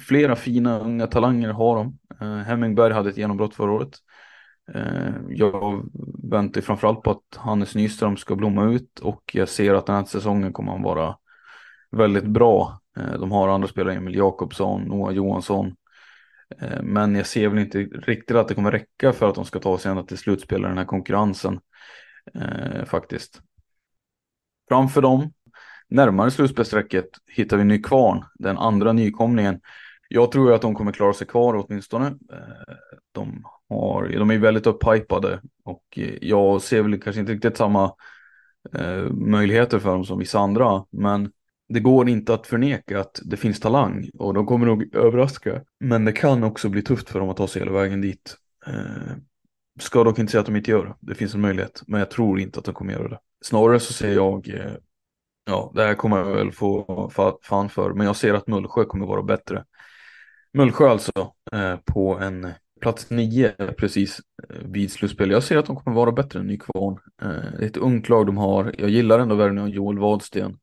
[0.00, 1.98] flera fina unga talanger har de.
[2.20, 3.98] Eh, Hemmingberg hade ett genombrott förra året.
[4.74, 5.84] Eh, jag
[6.30, 10.04] väntar framförallt på att Hannes Nyström ska blomma ut och jag ser att den här
[10.04, 11.16] säsongen kommer han vara
[11.90, 12.80] väldigt bra.
[12.96, 15.74] Eh, de har andra spelare, Emil Jakobsson, Noah Johansson.
[16.60, 19.58] Eh, men jag ser väl inte riktigt att det kommer räcka för att de ska
[19.58, 21.60] ta sig ända till slutspel i den här konkurrensen
[22.34, 23.40] eh, faktiskt.
[24.68, 25.32] Framför dem,
[25.88, 29.60] närmare slutspelsstrecket, hittar vi Nykvarn, den andra nykomlingen.
[30.08, 32.06] Jag tror att de kommer klara sig kvar åtminstone.
[32.06, 32.74] Eh,
[33.12, 37.94] de, har, de är väldigt upphypade och eh, jag ser väl kanske inte riktigt samma
[38.74, 40.84] eh, möjligheter för dem som vissa andra.
[40.90, 41.32] Men
[41.68, 45.62] det går inte att förneka att det finns talang och de kommer nog överraska.
[45.80, 48.36] Men det kan också bli tufft för dem att ta sig hela vägen dit.
[48.66, 49.16] Eh,
[49.80, 50.94] Ska dock inte säga att de inte gör det.
[51.00, 53.18] Det finns en möjlighet, men jag tror inte att de kommer göra det.
[53.44, 54.72] Snarare så ser jag, eh,
[55.46, 57.10] ja, det här kommer jag väl få
[57.42, 59.64] fan för, men jag ser att Mullsjö kommer vara bättre.
[60.52, 65.30] Mullsjö alltså, eh, på en plats nio precis eh, vid slutspel.
[65.30, 66.98] Jag ser att de kommer vara bättre än Nykvarn.
[67.58, 68.74] Det är ett ungt lag de har.
[68.78, 70.58] Jag gillar ändå värvningen av Joel Wadsten.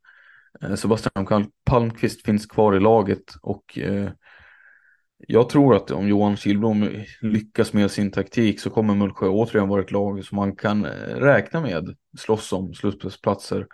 [0.75, 3.79] Sebastian Palmqvist finns kvar i laget och
[5.27, 6.89] jag tror att om Johan Kihlblom
[7.21, 11.15] lyckas med sin taktik så kommer Mullsjö återigen vara ett lag som man kan eh,
[11.15, 13.67] räkna med slåss om slutspelsplatser.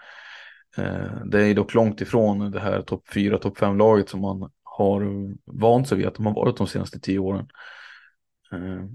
[0.77, 4.51] Eh, det är dock långt ifrån det här topp 4, topp 5 laget som man
[4.63, 5.03] har
[5.45, 7.47] vant sig vid att de har varit de senaste tio åren.
[8.51, 8.86] Eh,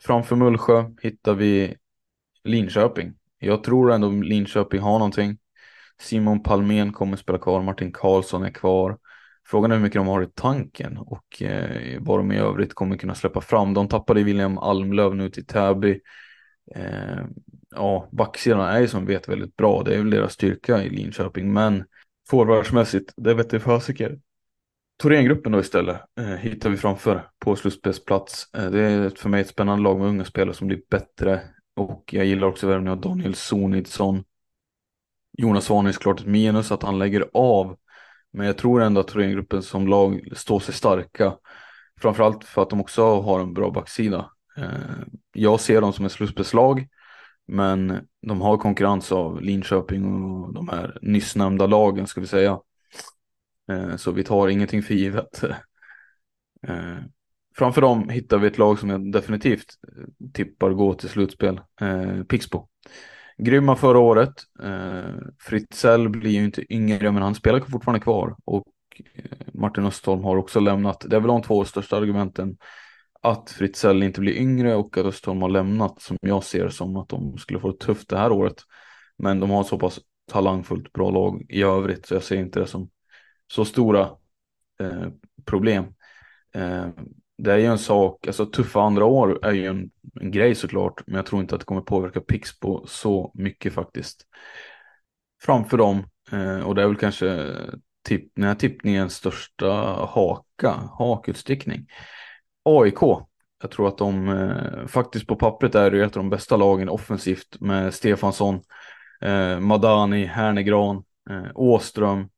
[0.00, 1.76] framför Mullsjö hittar vi
[2.44, 3.14] Linköping.
[3.38, 5.38] Jag tror ändå Linköping har någonting.
[6.00, 8.98] Simon Palmén kommer spela kvar, Martin Karlsson är kvar.
[9.46, 12.96] Frågan är hur mycket de har i tanken och eh, vad de i övrigt kommer
[12.96, 13.74] kunna släppa fram.
[13.74, 16.00] De tappade William Almlöv nu till Täby.
[16.74, 17.24] Eh,
[17.70, 19.82] ja, backsidan är ju som vet väldigt bra.
[19.82, 21.84] Det är väl deras styrka i Linköping, men
[22.30, 24.22] forwardsmässigt, det vet jag fasiken.
[25.02, 28.54] Thorengruppen då istället eh, hittar vi framför på slutspelsplats.
[28.54, 31.40] Eh, det är för mig ett spännande lag med unga spelare som blir bättre
[31.76, 34.24] och jag gillar också värvningen av Daniel Sonidsson.
[35.38, 37.76] Jonas Svan är såklart ett minus att han lägger av.
[38.36, 41.36] Men jag tror ändå att Thorengruppen som lag står sig starka.
[42.00, 44.30] Framförallt för att de också har en bra backsida.
[44.56, 46.88] Eh, jag ser dem som ett slutspelslag.
[47.46, 52.60] Men de har konkurrens av Linköping och de här nyss nämnda lagen ska vi säga.
[53.70, 55.42] Eh, så vi tar ingenting för givet.
[56.62, 56.96] Eh,
[57.56, 59.74] framför dem hittar vi ett lag som jag definitivt
[60.32, 61.60] tippar gå till slutspel.
[62.28, 62.68] Pixbo.
[63.38, 64.34] Grymma förra året.
[64.62, 68.36] Eh, Fritzell blir ju inte yngre men han spelar fortfarande kvar.
[68.44, 68.66] Och
[69.14, 71.04] eh, Martin Östholm har också lämnat.
[71.08, 72.56] Det är väl de två största argumenten.
[73.22, 77.08] Att Fritzell inte blir yngre och att Östholm har lämnat som jag ser som att
[77.08, 78.56] de skulle få det tufft det här året.
[79.18, 80.00] Men de har så pass
[80.32, 82.90] talangfullt bra lag i övrigt så jag ser inte det som
[83.52, 84.10] så stora
[84.80, 85.08] eh,
[85.44, 85.84] problem.
[86.54, 86.88] Eh,
[87.38, 91.02] det är ju en sak, alltså tuffa andra år är ju en, en grej såklart,
[91.06, 94.26] men jag tror inte att det kommer påverka Pixbo så mycket faktiskt.
[95.42, 97.56] Framför dem, eh, och det är väl kanske
[98.06, 99.70] tipp, den här tippningens största
[100.08, 101.86] haka, hakutstickning.
[102.62, 103.00] AIK,
[103.62, 106.88] jag tror att de eh, faktiskt på pappret är det ett av de bästa lagen
[106.88, 108.60] offensivt med Stefansson,
[109.20, 112.28] eh, Madani, Hernegran, eh, Åström,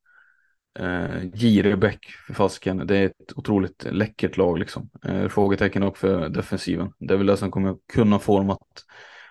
[0.78, 4.90] Eh, Girebäck för fasken, det är ett otroligt läckert lag liksom.
[5.04, 6.92] Eh, frågetecken också för defensiven.
[6.98, 8.84] Det är väl det som kommer kunna få dem att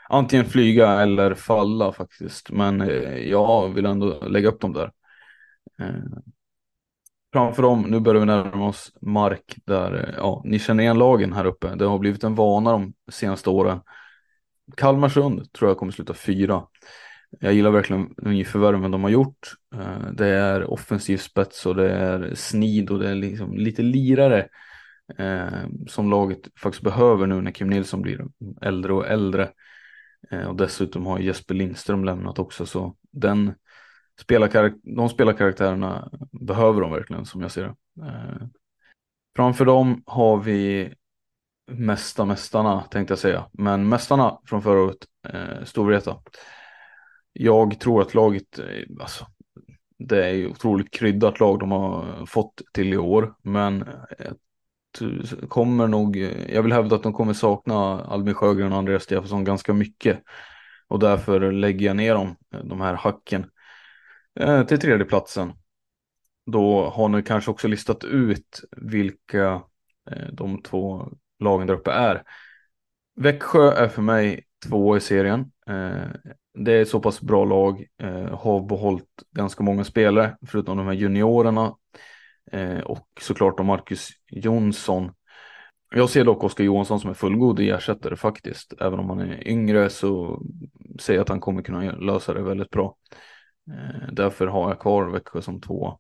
[0.10, 2.50] antingen flyga eller falla faktiskt.
[2.52, 4.92] Men eh, jag vill ändå lägga upp dem där.
[5.80, 6.20] Eh,
[7.34, 11.34] framför dem, nu börjar vi närma oss mark där, eh, ja, ni känner igen lagen
[11.34, 11.76] här uppe.
[11.76, 13.80] Det har blivit en vana de senaste åren.
[14.78, 16.64] Kalmarsund tror jag kommer sluta fyra.
[17.40, 19.54] Jag gillar verkligen nyförvärven de har gjort.
[19.76, 24.48] Eh, det är offensiv spets och det är snid och det är liksom lite lirare
[25.18, 28.26] eh, som laget faktiskt behöver nu när Kim Nilsson blir
[28.62, 29.50] äldre och äldre.
[30.32, 33.54] Eh, och dessutom har Jesper Lindström lämnat också så den
[34.20, 37.76] spelarkar de spelarkaraktärerna behöver de verkligen som jag ser det.
[39.36, 40.94] Framför dem har vi
[41.72, 46.18] mesta mästarna tänkte jag säga, men mästarna från förra året, eh, Storvreta.
[47.40, 48.66] Jag tror att laget, eh,
[49.00, 49.26] alltså,
[50.00, 53.86] det är ju otroligt kryddat lag de har fått till i år, men
[55.50, 56.18] kommer nog,
[56.50, 60.24] jag vill hävda att de kommer sakna Albin Sjögren och Andreas Stefansson ganska mycket.
[60.88, 63.50] Och därför lägger jag ner dem, eh, de här hacken,
[64.40, 65.54] eh, till tredjeplatsen.
[66.46, 69.62] Då har ni kanske också listat ut vilka
[70.32, 72.24] de två lagen där uppe är.
[73.16, 75.52] Växjö är för mig två i serien
[76.66, 80.86] det är ett så pass bra lag, eh, har behållit ganska många spelare, förutom de
[80.86, 81.76] här juniorerna
[82.52, 85.12] eh, och såklart då Marcus Jonsson.
[85.96, 88.74] Jag ser dock Oskar Johansson som en fullgod ersättare faktiskt.
[88.80, 90.42] Även om han är yngre så
[91.00, 92.96] ser jag att han kommer kunna lösa det väldigt bra.
[93.72, 96.00] Eh, därför har jag kvar Växjö som två.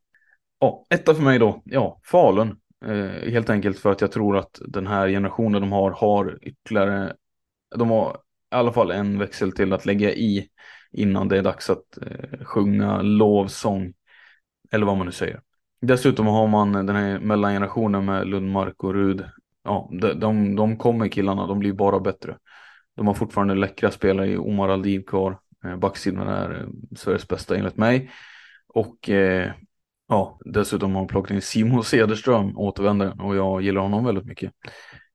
[0.59, 2.57] Ja, etta för mig då, ja, Falun.
[2.85, 7.13] Eh, helt enkelt för att jag tror att den här generationen de har har ytterligare,
[7.75, 8.17] de har
[8.51, 10.47] i alla fall en växel till att lägga i
[10.91, 13.93] innan det är dags att eh, sjunga lovsång.
[14.71, 15.41] Eller vad man nu säger.
[15.81, 19.25] Dessutom har man den här mellangenerationen med Lundmark och Rud.
[19.63, 22.37] Ja, de, de, de kommer killarna, de blir bara bättre.
[22.95, 25.39] De har fortfarande läckra spelare i Omar Aldiv kvar.
[25.65, 28.11] Eh, backsidan är eh, Sveriges bästa enligt mig.
[28.67, 29.51] Och eh,
[30.07, 34.51] ja, dessutom har de plockat in Simon Cederström, återvändaren, och jag gillar honom väldigt mycket.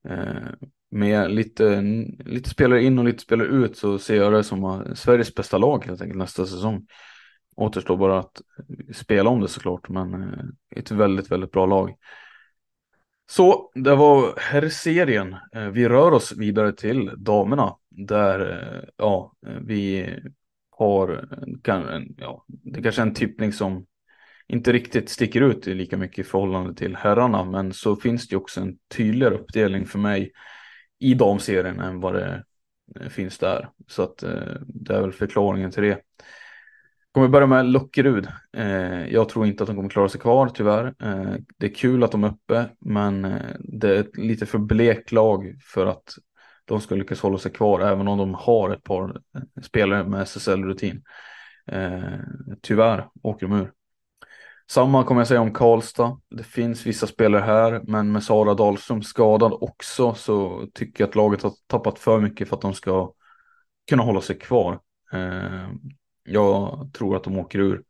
[0.09, 1.83] Eh, med lite,
[2.25, 5.85] lite spelare in och lite spelare ut så ser jag det som Sveriges bästa lag
[5.85, 6.87] helt enkelt nästa säsong.
[7.57, 8.43] Återstår bara att
[8.93, 10.45] spela om det såklart, men eh,
[10.77, 11.95] ett väldigt, väldigt bra lag.
[13.31, 15.37] Så det var herrserien.
[15.53, 20.11] Eh, vi rör oss vidare till damerna där eh, ja, vi
[20.71, 21.29] har
[22.17, 23.87] ja, det kanske är en tippning som
[24.49, 28.61] inte riktigt sticker ut lika mycket i förhållande till herrarna, men så finns det också
[28.61, 30.33] en tydligare uppdelning för mig
[31.03, 32.45] i damserien än vad det
[33.01, 33.69] eh, finns där.
[33.87, 36.01] Så att eh, det är väl förklaringen till det.
[37.13, 38.29] Kommer börja med Lockerud.
[38.57, 40.95] Eh, jag tror inte att de kommer klara sig kvar tyvärr.
[41.59, 43.23] Det är kul att de är uppe, men
[43.59, 46.15] det är ett lite för blek lag för att
[46.65, 49.21] de ska lyckas hålla sig kvar, även om de har ett par
[49.63, 51.03] spelare med SSL-rutin.
[52.63, 53.73] Tyvärr åker de ur.
[54.73, 56.21] Samma kommer jag säga om Karlstad.
[56.31, 61.15] Det finns vissa spelare här, men med Sara Dahlström skadad också så tycker jag att
[61.15, 63.13] laget har tappat för mycket för att de ska
[63.89, 64.81] kunna hålla sig kvar.
[65.13, 65.69] Eh,
[66.25, 67.83] jag tror att de åker ur.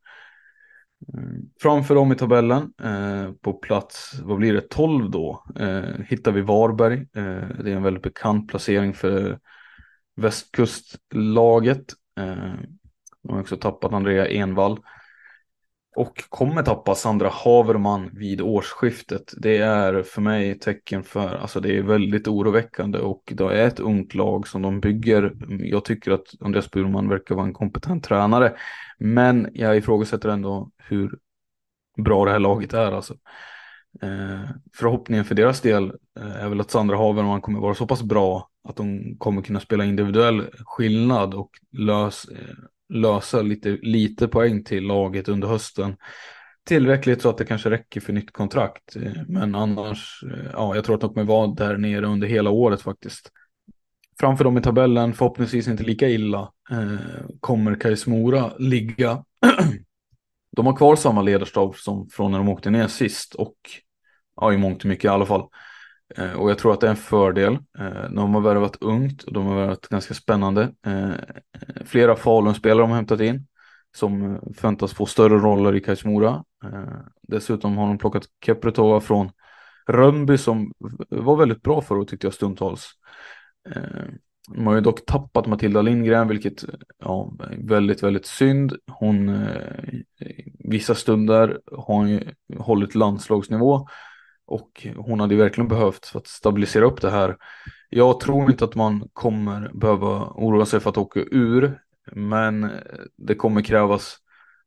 [1.14, 1.20] Eh,
[1.60, 5.44] framför dem i tabellen eh, på plats, vad blir det, 12 då,
[6.06, 7.06] hittar vi Varberg.
[7.12, 9.38] Det är en väldigt bekant placering för
[10.16, 11.84] västkustlaget.
[13.22, 14.78] De har också tappat Andrea Envall
[15.96, 19.34] och kommer tappa Sandra Haverman vid årsskiftet.
[19.36, 23.80] Det är för mig tecken för, alltså det är väldigt oroväckande och det är ett
[23.80, 25.36] ungt lag som de bygger.
[25.48, 28.56] Jag tycker att Andreas Burman verkar vara en kompetent tränare,
[28.98, 31.18] men jag ifrågasätter ändå hur
[31.96, 33.14] bra det här laget är alltså.
[34.02, 38.02] Eh, förhoppningen för deras del eh, är väl att Sandra Haverman kommer vara så pass
[38.02, 42.54] bra att de kommer kunna spela individuell skillnad och lös, eh,
[42.92, 45.96] lösa lite, lite poäng till laget under hösten.
[46.64, 48.96] Tillräckligt så att det kanske räcker för nytt kontrakt.
[49.26, 52.82] Men annars, eh, ja, jag tror att de kommer vara där nere under hela året
[52.82, 53.30] faktiskt.
[54.20, 59.24] Framför dem i tabellen, förhoppningsvis inte lika illa, eh, kommer Kais Mora ligga.
[60.56, 63.56] de har kvar samma ledarstab som från när de åkte ner sist och
[64.36, 65.48] ja, i mångt och mycket i alla fall.
[66.16, 67.58] Eh, och jag tror att det är en fördel.
[67.78, 70.72] Eh, de har värvat ungt och de har värvat ganska spännande.
[70.86, 71.10] Eh,
[71.84, 73.46] flera Falun-spelare de har hämtat in
[73.96, 76.44] som förväntas få större roller i Kajsmora.
[77.22, 79.30] Dessutom har de plockat Kepretova från
[79.86, 80.72] Rönnby som
[81.08, 82.90] var väldigt bra för och tyckte jag stundtals.
[84.54, 86.64] De har ju dock tappat Matilda Lindgren, vilket
[86.98, 88.76] ja, är väldigt, väldigt synd.
[88.86, 89.46] Hon
[90.58, 92.20] vissa stunder har hon ju
[92.58, 93.86] hållit landslagsnivå
[94.52, 97.36] och hon hade verkligen behövt för att stabilisera upp det här.
[97.90, 101.78] Jag tror inte att man kommer behöva oroa sig för att åka ur,
[102.12, 102.70] men
[103.16, 104.16] det kommer krävas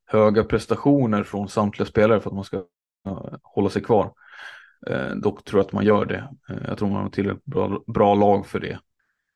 [0.05, 2.63] höga prestationer från samtliga spelare för att man ska
[3.41, 4.13] hålla sig kvar.
[4.87, 6.29] Eh, dock tror jag att man gör det.
[6.49, 8.79] Eh, jag tror man har tillräckligt bra, bra lag för det.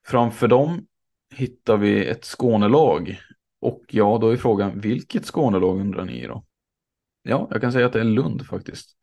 [0.08, 0.88] Framför dem
[1.36, 3.20] hittar vi ett Skånelag.
[3.62, 6.46] Och ja, då är frågan, vilket Skånelag undrar ni då?
[7.24, 8.99] Ja, jag kan säga att det är Lund faktiskt.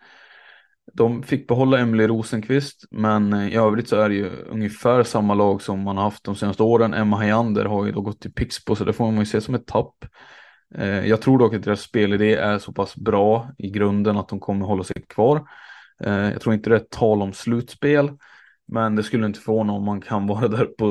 [0.93, 5.63] De fick behålla Emily Rosenqvist, men i övrigt så är det ju ungefär samma lag
[5.63, 6.95] som man har haft de senaste åren.
[6.95, 9.55] Emma Hayander har ju då gått till Pixbo, så det får man ju se som
[9.55, 10.05] ett tapp.
[10.75, 14.41] Eh, jag tror dock att deras spelidé är så pass bra i grunden att de
[14.41, 15.49] kommer hålla sig kvar.
[16.01, 18.11] Eh, jag tror inte det är tal om slutspel,
[18.67, 20.91] men det skulle inte förvåna om man kan vara där på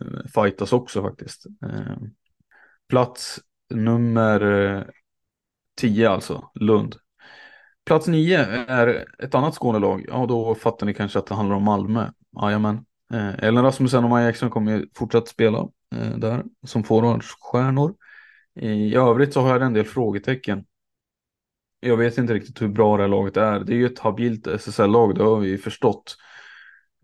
[0.00, 1.46] eh, fightas också faktiskt.
[2.88, 3.40] Plats
[3.74, 4.86] nummer
[5.76, 6.96] 10 alltså, Lund.
[7.88, 10.04] Plats nio är ett annat Skånelag.
[10.08, 12.10] Ja, då fattar ni kanske att det handlar om Malmö.
[12.42, 12.84] Jajamän.
[13.12, 15.58] Eh, Ellen Rasmussen och Maja Ekström kommer ju fortsatt spela
[15.94, 17.94] eh, där som forwardstjärnor.
[18.60, 20.64] I övrigt så har jag en del frågetecken.
[21.80, 23.60] Jag vet inte riktigt hur bra det här laget är.
[23.60, 26.16] Det är ju ett habilt SSL-lag, det har vi förstått.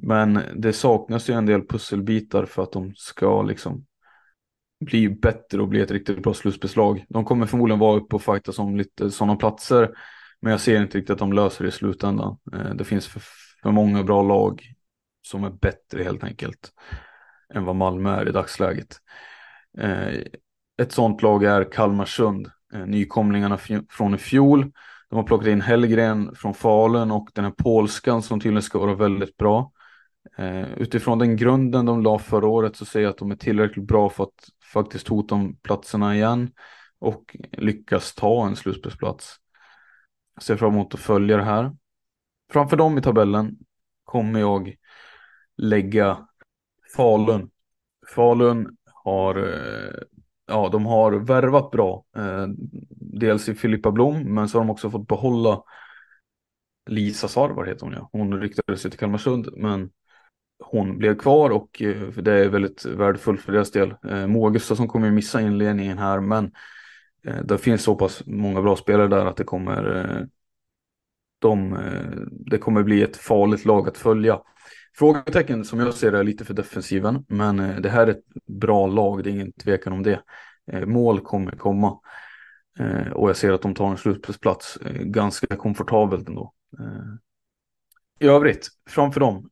[0.03, 3.87] Men det saknas ju en del pusselbitar för att de ska liksom
[4.85, 7.05] bli bättre och bli ett riktigt bra slutspelslag.
[7.09, 9.91] De kommer förmodligen vara uppe och fighta om lite sådana platser.
[10.45, 12.37] Men jag ser inte riktigt att de löser det i slutändan.
[12.53, 13.23] Eh, det finns för,
[13.63, 14.63] för många bra lag
[15.23, 16.73] som är bättre helt enkelt
[17.55, 18.97] än vad Malmö är i dagsläget.
[19.79, 20.15] Eh,
[20.83, 23.59] ett sånt lag är Kalmarsund, eh, nykomlingarna
[23.91, 24.73] från i fjol.
[25.11, 28.95] De har plockat in Hellgren från Falun och den här polskan som tydligen ska vara
[28.95, 29.71] väldigt bra.
[30.77, 34.09] Utifrån den grunden de la förra året så ser jag att de är tillräckligt bra
[34.11, 36.51] för att faktiskt hota om platserna igen
[36.99, 39.41] och lyckas ta en slutspelsplats.
[40.35, 41.77] Jag ser fram emot att följa det här.
[42.53, 43.59] Framför dem i tabellen
[44.05, 44.77] kommer jag
[45.57, 46.29] lägga
[46.97, 47.51] Falun.
[48.15, 50.01] Falun har eh,
[50.47, 52.05] ja, de har värvat bra.
[52.17, 52.47] Eh,
[52.91, 55.63] dels i Filippa Blom, men så har de också fått behålla
[56.87, 58.09] Lisa Sarvar heter hon ja.
[58.13, 59.91] Hon riktade sig till Kalmarsund, men
[60.59, 63.95] hon blev kvar och eh, det är väldigt värdefullt för deras del.
[64.29, 66.53] Moa Gustafsson kommer ju missa inledningen här, men
[67.27, 70.27] Eh, det finns så pass många bra spelare där att det kommer eh,
[71.39, 74.41] de, eh, det kommer bli ett farligt lag att följa.
[74.97, 78.87] Frågetecken som jag ser det är lite för defensiven, men det här är ett bra
[78.87, 80.21] lag, det är ingen tvekan om det.
[80.87, 81.99] Mål kommer komma
[83.13, 86.53] och jag ser att de tar en slutspelsplats ganska komfortabelt ändå.
[88.19, 89.51] I övrigt, framför dem,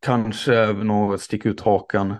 [0.00, 2.14] kanske något stick ut hakan.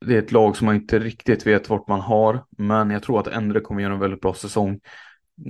[0.00, 3.20] Det är ett lag som man inte riktigt vet vart man har, men jag tror
[3.20, 4.80] att Endre kommer göra en väldigt bra säsong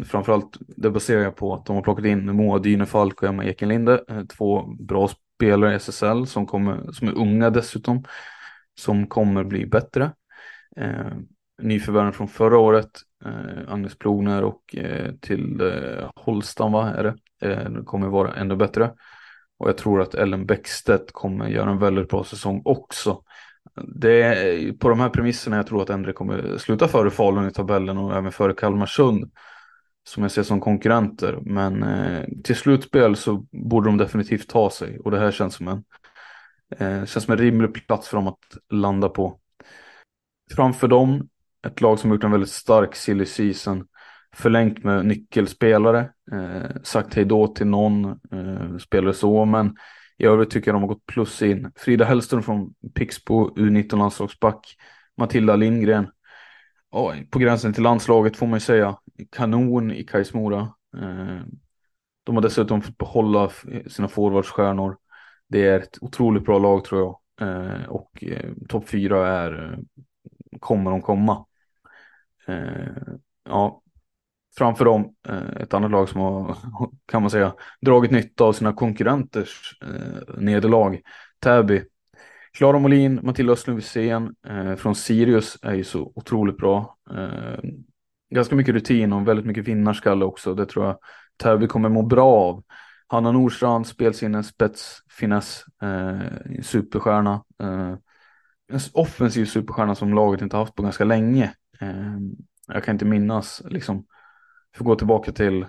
[0.05, 4.05] framförallt det baserar jag på att de har plockat in Moa Dynefalk och Emma Ekenlinde,
[4.09, 8.05] eh, två bra spelare i SSL som, kommer, som är unga dessutom,
[8.79, 10.13] som kommer bli bättre.
[10.77, 11.13] Eh,
[11.63, 12.91] nyförvärven från förra året,
[13.25, 17.17] eh, Agnes Plogner och eh, till eh, Holstam, va, är det?
[17.49, 18.93] Eh, kommer vara ännu bättre.
[19.59, 23.23] Och jag tror att Ellen Bäckstedt kommer göra en väldigt bra säsong också.
[23.85, 27.53] Det är på de här premisserna jag tror att Endre kommer sluta före Falun i
[27.53, 29.31] tabellen och även före Kalmarsund
[30.09, 31.39] som jag ser som konkurrenter.
[31.43, 35.69] Men eh, till slutspel så borde de definitivt ta sig och det här känns som
[35.69, 35.85] en,
[36.79, 39.41] eh, känns som en rimlig plats för dem att landa på.
[40.55, 41.29] Framför dem,
[41.67, 43.87] ett lag som gjort en väldigt stark silly season,
[44.35, 49.77] förlängt med nyckelspelare, eh, sagt hej då till någon eh, spelare så, men
[50.19, 51.73] i övrigt tycker jag de har gått plus in.
[51.77, 54.77] Frida Hellström från Pixbo, U19 landslagsback,
[55.17, 56.09] Matilda Lindgren,
[56.91, 58.99] ja, på gränsen till landslaget får man ju säga.
[59.33, 60.61] Kanon i Kajsmora.
[60.97, 61.41] Eh,
[62.25, 63.51] de har dessutom fått behålla
[63.87, 64.97] sina forwardstjärnor.
[65.49, 67.21] Det är ett otroligt bra lag tror jag.
[67.49, 69.79] Eh, och eh, topp fyra är, eh,
[70.61, 71.47] kommer de komma.
[72.47, 73.15] Eh,
[73.45, 73.83] ja,
[74.59, 76.57] framför dem eh, ett annat lag som har,
[77.07, 81.01] kan man säga, dragit nytta av sina konkurrenters eh, nederlag.
[81.41, 81.83] Täby
[82.57, 86.97] Klara Molin, Matilda Östlund Wisén eh, från Sirius är ju så otroligt bra.
[87.11, 87.71] Eh,
[88.31, 90.55] ganska mycket rutin och väldigt mycket vinnarskalle också.
[90.55, 90.99] Det tror jag
[91.37, 92.65] Täby kommer må bra av.
[93.07, 97.45] Hanna Nordstrand, spelsinne, spets, finess, eh, superstjärna.
[97.63, 97.95] Eh,
[98.69, 101.55] en offensiv superstjärna som laget inte haft på ganska länge.
[101.81, 102.17] Eh,
[102.67, 104.07] jag kan inte minnas, liksom,
[104.77, 105.67] får gå tillbaka till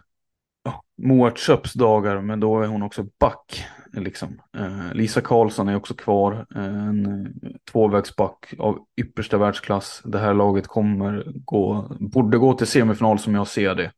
[0.63, 3.65] ja, Moa Köps dagar, men då är hon också back.
[3.93, 4.41] Liksom.
[4.57, 10.01] Eh, Lisa Karlsson är också kvar, eh, en eh, tvåvägsback av yppersta världsklass.
[10.05, 13.91] Det här laget kommer gå, borde gå till semifinal som jag ser det.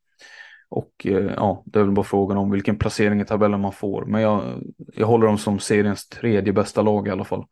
[0.69, 4.05] Och eh, ja, det är väl bara frågan om vilken placering i tabellen man får.
[4.05, 7.45] Men jag, jag håller dem som seriens tredje bästa lag i alla fall.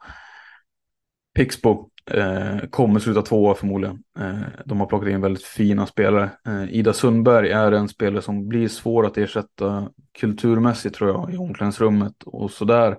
[1.36, 4.04] Pixbo eh, kommer sluta tvåa förmodligen.
[4.20, 6.30] Eh, de har plockat in väldigt fina spelare.
[6.48, 9.90] Eh, Ida Sundberg är en spelare som blir svår att ersätta
[10.20, 12.98] kulturmässigt tror jag i omklädningsrummet och sådär.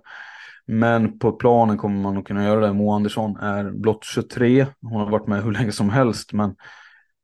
[0.67, 2.73] Men på planen kommer man nog kunna göra det.
[2.73, 4.67] Moa Andersson är blott 23.
[4.81, 6.55] Hon har varit med hur länge som helst men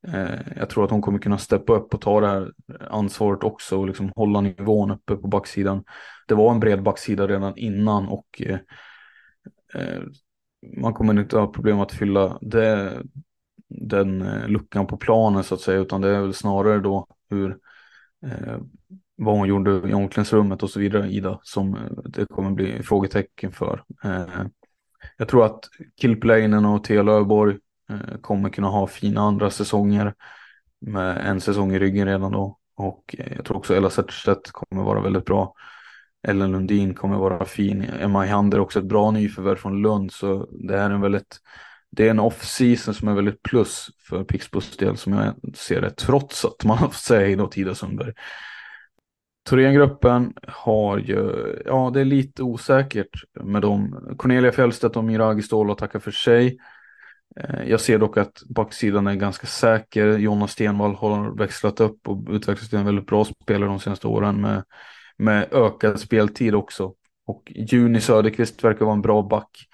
[0.08, 2.52] eh, jag tror att hon kommer kunna steppa upp och ta det här
[2.90, 5.84] ansvaret också och liksom hålla nivån uppe på backsidan.
[6.28, 8.58] Det var en bred backsida redan innan och eh,
[9.74, 10.02] eh
[10.76, 13.02] man kommer inte ha problem att fylla det,
[13.68, 17.58] den eh, luckan på planen så att säga, utan det är väl snarare då hur
[18.26, 18.58] eh,
[19.16, 23.52] vad hon gjorde i omklädningsrummet och så vidare, Ida, som eh, det kommer bli frågetecken
[23.52, 23.84] för.
[24.04, 24.44] Eh,
[25.16, 25.68] jag tror att
[26.00, 27.58] Kilpeläinen och Thea Löfborg
[27.90, 30.14] eh, kommer kunna ha fina andra säsonger
[30.80, 32.58] med en säsong i ryggen redan då.
[32.74, 35.54] Och eh, jag tror också Ella Zetterstedt kommer vara väldigt bra.
[36.24, 37.86] Ellen Lundin kommer vara fin.
[38.00, 40.12] Emma Hander också ett bra nyförvärv från Lund.
[40.12, 41.38] Så det här är en väldigt,
[41.90, 45.90] det är en off-season som är väldigt plus för Pixbos del som jag ser det.
[45.90, 48.12] Trots att man har fått säga då Tida Sundberg.
[49.48, 51.32] Thorengruppen har ju,
[51.66, 54.14] ja det är lite osäkert med dem.
[54.18, 56.58] Cornelia Fjellstedt och Mira Ståhl tackar för sig.
[57.40, 60.18] Eh, jag ser dock att backsidan är ganska säker.
[60.18, 64.40] Jonna Stenvall har växlat upp och utvecklats till en väldigt bra spelare de senaste åren
[64.40, 64.64] med
[65.16, 66.94] med ökad speltid också.
[67.26, 69.68] Och Juni Söderqvist verkar vara en bra back.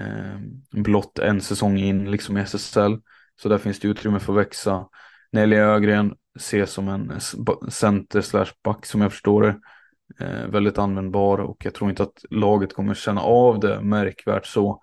[0.00, 0.38] Eh,
[0.82, 2.98] blott en säsong in liksom i SSL.
[3.42, 4.88] Så där finns det utrymme för att växa.
[5.32, 7.20] Nelly Ögren ses som en
[7.70, 9.60] center slash back som jag förstår det.
[10.20, 14.80] Eh, väldigt användbar och jag tror inte att laget kommer känna av det märkvärt så.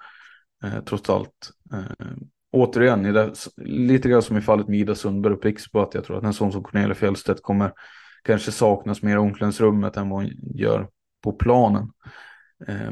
[0.64, 1.52] Eh, trots allt.
[1.74, 2.08] Eh,
[2.52, 6.18] återigen, det, lite grann som i fallet med Ida Sundberg och Pixbo, att jag tror
[6.18, 7.74] att en sån som Cornelia Fjellstedt kommer
[8.24, 10.90] kanske saknas mer i omklädningsrummet än vad hon gör
[11.24, 11.92] på planen.
[12.68, 12.92] Eh,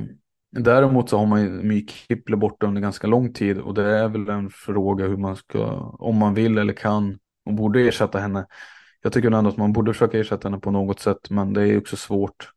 [0.51, 4.07] Däremot så har man ju My Kipler borta under ganska lång tid och det är
[4.07, 5.65] väl en fråga hur man ska,
[5.99, 8.45] om man vill eller kan och borde ersätta henne.
[9.01, 11.78] Jag tycker ändå att man borde försöka ersätta henne på något sätt, men det är
[11.78, 12.49] också svårt.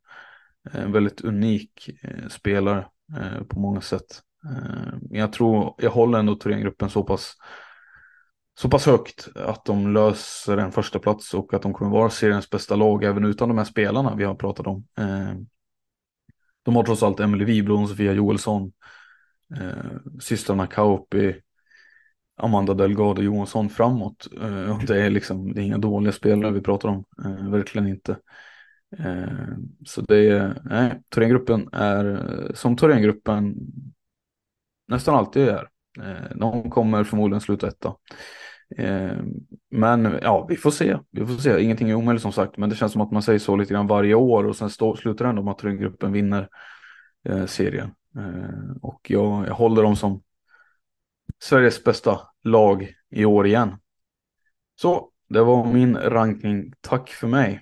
[0.71, 2.85] En väldigt unik eh, spelare
[3.17, 4.21] eh, på många sätt.
[4.45, 7.33] Eh, jag tror, jag håller ändå Thorengruppen så pass
[8.53, 12.49] så pass högt att de löser en första plats och att de kommer vara seriens
[12.49, 14.87] bästa lag även utan de här spelarna vi har pratat om.
[14.97, 15.33] Eh,
[16.63, 18.71] de har trots allt Emily Wibron, Sofia Joelsson,
[19.55, 21.35] eh, systrarna Kauppi,
[22.37, 24.27] Amanda Delgado Johansson framåt.
[24.41, 27.03] Eh, det är liksom, det är inga dåliga spelare vi pratar om,
[27.51, 28.17] verkligen inte.
[29.85, 33.55] Så det är, nej, Thorengruppen är som Thorengruppen
[34.87, 35.70] nästan alltid är.
[35.99, 37.95] Eh, de kommer förmodligen sluta etta.
[38.77, 39.17] Eh,
[39.71, 40.97] men ja, vi får se.
[41.11, 41.61] Vi får se.
[41.61, 43.87] Ingenting är omöjligt som sagt, men det känns som att man säger så lite grann
[43.87, 46.49] varje år och sen stå, slutar det ändå med att gruppen vinner
[47.29, 47.91] eh, serien.
[48.17, 50.21] Eh, och jag, jag håller dem som
[51.43, 53.75] Sveriges bästa lag i år igen.
[54.75, 56.73] Så, det var min rankning.
[56.81, 57.61] Tack för mig.